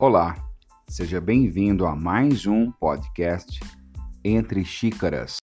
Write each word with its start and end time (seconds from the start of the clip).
Olá, 0.00 0.36
seja 0.88 1.20
bem-vindo 1.20 1.84
a 1.84 1.96
mais 1.96 2.46
um 2.46 2.70
podcast 2.70 3.58
Entre 4.24 4.64
Xícaras. 4.64 5.38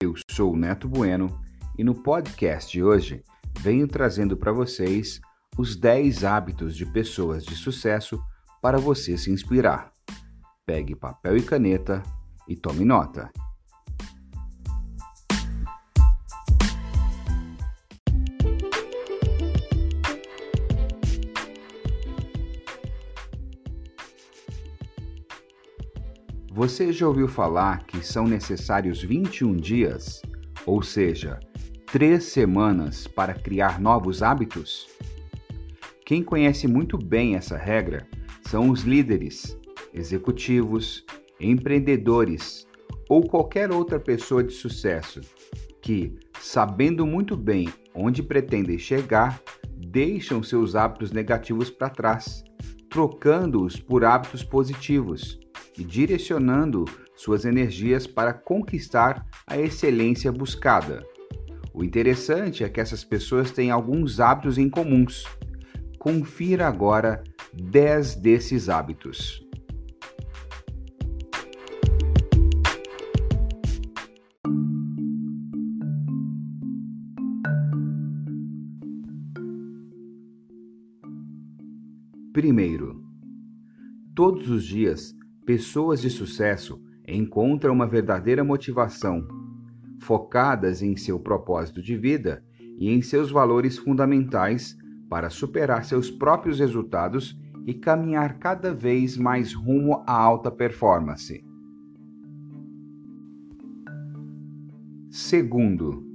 Eu 0.00 0.14
sou 0.30 0.52
o 0.52 0.56
Neto 0.56 0.88
Bueno 0.88 1.36
e 1.76 1.82
no 1.82 1.96
podcast 1.96 2.70
de 2.70 2.84
hoje 2.84 3.24
venho 3.58 3.88
trazendo 3.88 4.36
para 4.36 4.52
vocês 4.52 5.20
os 5.58 5.74
10 5.74 6.22
hábitos 6.22 6.76
de 6.76 6.86
pessoas 6.86 7.44
de 7.44 7.56
sucesso 7.56 8.22
para 8.62 8.78
você 8.78 9.18
se 9.18 9.32
inspirar. 9.32 9.90
Pegue 10.64 10.94
papel 10.94 11.38
e 11.38 11.42
caneta 11.42 12.04
e 12.46 12.54
tome 12.54 12.84
nota. 12.84 13.32
Você 26.54 26.92
já 26.92 27.08
ouviu 27.08 27.26
falar 27.26 27.84
que 27.84 28.00
são 28.06 28.28
necessários 28.28 29.02
21 29.02 29.56
dias, 29.56 30.22
ou 30.64 30.84
seja, 30.84 31.40
três 31.84 32.26
semanas, 32.26 33.08
para 33.08 33.34
criar 33.34 33.80
novos 33.80 34.22
hábitos? 34.22 34.86
Quem 36.06 36.22
conhece 36.22 36.68
muito 36.68 36.96
bem 36.96 37.34
essa 37.34 37.56
regra 37.56 38.06
são 38.42 38.70
os 38.70 38.82
líderes, 38.82 39.58
executivos, 39.92 41.04
empreendedores 41.40 42.68
ou 43.08 43.26
qualquer 43.26 43.72
outra 43.72 43.98
pessoa 43.98 44.44
de 44.44 44.52
sucesso 44.52 45.22
que, 45.82 46.16
sabendo 46.38 47.04
muito 47.04 47.36
bem 47.36 47.68
onde 47.92 48.22
pretendem 48.22 48.78
chegar, 48.78 49.42
deixam 49.76 50.40
seus 50.40 50.76
hábitos 50.76 51.10
negativos 51.10 51.68
para 51.68 51.90
trás, 51.90 52.44
trocando-os 52.88 53.80
por 53.80 54.04
hábitos 54.04 54.44
positivos 54.44 55.42
e 55.76 55.84
direcionando 55.84 56.84
suas 57.16 57.44
energias 57.44 58.06
para 58.06 58.32
conquistar 58.32 59.26
a 59.46 59.58
excelência 59.58 60.30
buscada. 60.30 61.04
O 61.72 61.82
interessante 61.82 62.62
é 62.62 62.68
que 62.68 62.80
essas 62.80 63.02
pessoas 63.02 63.50
têm 63.50 63.70
alguns 63.70 64.20
hábitos 64.20 64.58
em 64.58 64.70
comuns. 64.70 65.24
Confira 65.98 66.68
agora 66.68 67.22
10 67.52 68.16
desses 68.16 68.68
hábitos. 68.68 69.44
Primeiro, 82.32 83.00
todos 84.14 84.50
os 84.50 84.64
dias 84.64 85.16
Pessoas 85.46 86.00
de 86.00 86.08
sucesso 86.08 86.80
encontram 87.06 87.74
uma 87.74 87.86
verdadeira 87.86 88.42
motivação, 88.42 89.28
focadas 90.00 90.80
em 90.80 90.96
seu 90.96 91.20
propósito 91.20 91.82
de 91.82 91.94
vida 91.94 92.42
e 92.78 92.88
em 92.88 93.02
seus 93.02 93.30
valores 93.30 93.76
fundamentais 93.76 94.74
para 95.06 95.28
superar 95.28 95.84
seus 95.84 96.10
próprios 96.10 96.58
resultados 96.58 97.38
e 97.66 97.74
caminhar 97.74 98.38
cada 98.38 98.72
vez 98.72 99.18
mais 99.18 99.52
rumo 99.52 100.02
à 100.06 100.14
alta 100.14 100.50
performance. 100.50 101.44
Segundo, 105.10 106.06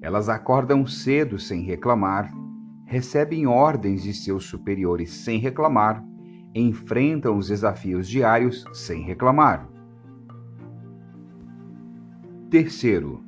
elas 0.00 0.28
acordam 0.28 0.84
cedo 0.84 1.38
sem 1.38 1.62
reclamar, 1.62 2.34
recebem 2.84 3.46
ordens 3.46 4.02
de 4.02 4.12
seus 4.12 4.44
superiores 4.44 5.10
sem 5.10 5.38
reclamar 5.38 6.04
enfrentam 6.60 7.36
os 7.36 7.48
desafios 7.48 8.08
diários 8.08 8.64
sem 8.72 9.02
reclamar. 9.02 9.68
Terceiro, 12.50 13.22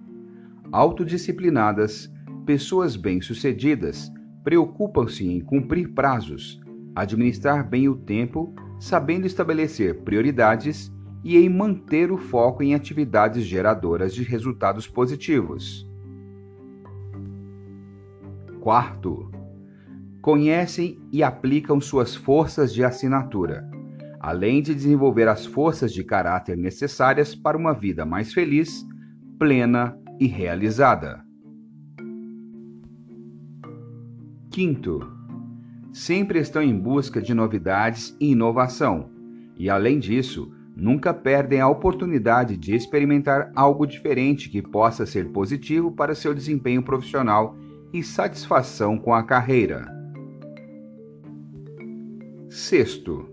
autodisciplinadas, 0.73 2.11
pessoas 2.47 2.97
bem-sucedidas 2.97 4.11
preocupam-se 4.43 5.29
em 5.29 5.41
cumprir 5.41 5.93
prazos, 5.93 6.61
administrar 6.95 7.69
bem 7.69 7.89
o 7.89 7.97
tempo, 7.97 8.55
sabendo 8.81 9.27
estabelecer 9.27 10.03
prioridades 10.03 10.91
e 11.23 11.37
em 11.37 11.49
manter 11.49 12.11
o 12.11 12.17
foco 12.17 12.63
em 12.63 12.75
atividades 12.75 13.45
geradoras 13.45 14.15
de 14.15 14.23
resultados 14.23 14.87
positivos. 14.87 15.87
Quarto, 18.61 19.31
conhecem 20.29 21.01
e 21.11 21.23
aplicam 21.23 21.81
suas 21.81 22.15
forças 22.15 22.75
de 22.75 22.85
assinatura, 22.85 23.67
além 24.21 24.61
de 24.61 24.75
desenvolver 24.75 25.27
as 25.27 25.47
forças 25.47 25.91
de 25.91 26.05
caráter 26.05 26.55
necessárias 26.55 27.35
para 27.35 27.57
uma 27.57 27.73
vida 27.73 28.05
mais 28.05 28.35
feliz, 28.35 28.87
plena 29.39 29.99
e 30.21 30.27
realizada. 30.27 31.25
Quinto, 34.51 35.01
sempre 35.95 36.41
estão 36.41 36.61
em 36.61 36.79
busca 36.79 37.23
de 37.23 37.33
novidades 37.33 38.15
e 38.21 38.33
inovação, 38.33 39.09
e 39.57 39.71
além 39.71 39.99
disso, 39.99 40.53
nunca 40.77 41.15
perdem 41.15 41.63
a 41.63 41.69
oportunidade 41.71 42.55
de 42.59 42.75
experimentar 42.75 43.51
algo 43.57 43.87
diferente 43.87 44.51
que 44.51 44.61
possa 44.61 45.07
ser 45.07 45.31
positivo 45.31 45.91
para 45.91 46.15
seu 46.15 46.35
desempenho 46.35 46.83
profissional 46.83 47.57
e 47.95 48.03
satisfação 48.03 48.99
com 48.99 49.15
a 49.15 49.23
carreira. 49.23 49.97
Sexto, 52.59 53.25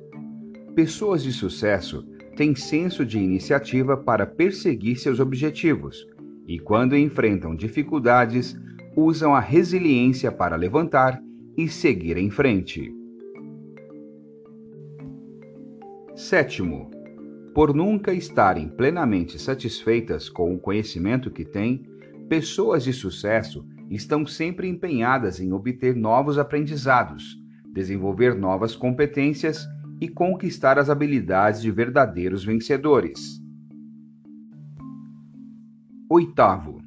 pessoas 0.76 1.24
de 1.24 1.34
sucesso 1.34 2.04
têm 2.38 2.54
senso 2.54 3.04
de 3.04 3.18
iniciativa 3.18 3.98
para 3.98 4.24
perseguir 4.24 4.98
seus 4.98 5.20
objetivos 5.20 6.06
e, 6.48 6.60
quando 6.60 6.96
enfrentam 6.96 7.56
dificuldades, 7.56 8.56
usam 8.96 9.34
a 9.34 9.40
resiliência 9.40 10.32
para 10.32 10.56
levantar 10.56 11.20
e 11.58 11.68
seguir 11.68 12.18
em 12.18 12.30
frente. 12.30 12.94
Sétimo, 16.14 16.92
por 17.52 17.74
nunca 17.74 18.14
estarem 18.14 18.70
plenamente 18.70 19.42
satisfeitas 19.42 20.30
com 20.30 20.54
o 20.54 20.60
conhecimento 20.60 21.32
que 21.32 21.44
têm, 21.44 21.82
pessoas 22.30 22.84
de 22.84 22.94
sucesso 22.94 23.66
estão 23.90 24.24
sempre 24.24 24.68
empenhadas 24.68 25.40
em 25.40 25.52
obter 25.52 25.96
novos 25.96 26.38
aprendizados 26.38 27.44
desenvolver 27.76 28.34
novas 28.34 28.74
competências 28.74 29.68
e 30.00 30.08
conquistar 30.08 30.80
as 30.80 30.90
habilidades 30.90 31.62
de 31.62 31.70
verdadeiros 31.70 32.42
vencedores. 32.42 33.44
Oitavo, 36.10 36.82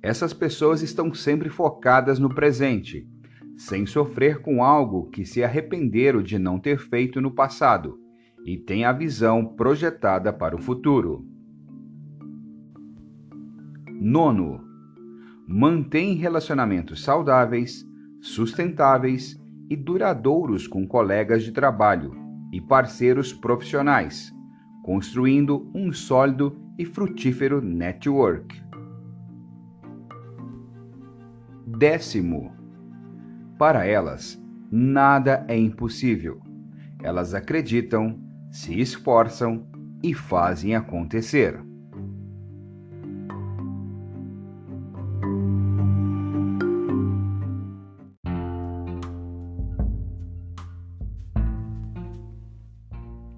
essas 0.00 0.32
pessoas 0.32 0.82
estão 0.82 1.12
sempre 1.12 1.48
focadas 1.48 2.20
no 2.20 2.32
presente, 2.32 3.08
sem 3.56 3.84
sofrer 3.84 4.40
com 4.40 4.62
algo 4.62 5.10
que 5.10 5.24
se 5.24 5.42
arrependeram 5.42 6.22
de 6.22 6.38
não 6.38 6.60
ter 6.60 6.78
feito 6.78 7.20
no 7.20 7.32
passado 7.32 7.98
e 8.46 8.56
têm 8.56 8.84
a 8.84 8.92
visão 8.92 9.44
projetada 9.44 10.32
para 10.32 10.54
o 10.54 10.62
futuro. 10.62 11.26
Nono, 14.00 14.64
mantém 15.46 16.14
relacionamentos 16.14 17.02
saudáveis, 17.02 17.84
sustentáveis 18.20 19.39
e 19.70 19.76
duradouros 19.76 20.66
com 20.66 20.84
colegas 20.84 21.44
de 21.44 21.52
trabalho 21.52 22.12
e 22.52 22.60
parceiros 22.60 23.32
profissionais, 23.32 24.34
construindo 24.82 25.70
um 25.72 25.92
sólido 25.92 26.60
e 26.76 26.84
frutífero 26.84 27.62
network. 27.62 28.60
Décimo, 31.64 32.52
para 33.56 33.86
elas, 33.86 34.42
nada 34.72 35.44
é 35.46 35.56
impossível. 35.56 36.40
Elas 37.00 37.32
acreditam, 37.32 38.20
se 38.50 38.80
esforçam 38.80 39.68
e 40.02 40.12
fazem 40.12 40.74
acontecer. 40.74 41.69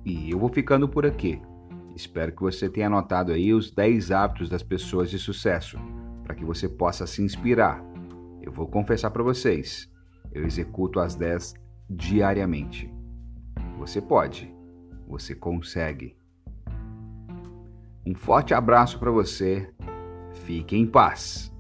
E 0.04 0.31
eu 0.31 0.38
vou 0.38 0.49
ficando 0.49 0.88
por 0.88 1.06
aqui. 1.06 1.40
Espero 1.94 2.32
que 2.32 2.43
você 2.43 2.69
tenha 2.69 2.87
anotado 2.87 3.32
aí 3.32 3.52
os 3.52 3.70
10 3.70 4.10
hábitos 4.10 4.49
das 4.49 4.62
pessoas 4.62 5.10
de 5.10 5.19
sucesso, 5.19 5.78
para 6.25 6.34
que 6.34 6.44
você 6.44 6.69
possa 6.69 7.06
se 7.06 7.22
inspirar. 7.22 7.84
Eu 8.40 8.50
vou 8.50 8.66
confessar 8.66 9.10
para 9.10 9.22
vocês, 9.22 9.90
eu 10.32 10.44
executo 10.44 10.99
as 10.99 11.14
10 11.14 11.54
diariamente. 11.88 12.93
Você 13.78 14.00
pode, 14.00 14.52
você 15.06 15.34
consegue. 15.34 16.16
Um 18.04 18.14
forte 18.14 18.52
abraço 18.54 18.99
para 18.99 19.10
você. 19.10 19.70
Fique 20.44 20.76
em 20.76 20.87
paz. 20.87 21.51